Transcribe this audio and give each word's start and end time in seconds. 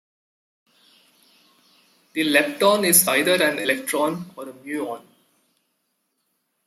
The 2.13 2.23
lepton 2.23 2.85
is 2.87 3.07
either 3.07 3.33
an 3.35 3.59
electron 3.59 4.31
or 4.35 4.49
a 4.49 4.53
muon. 4.53 5.05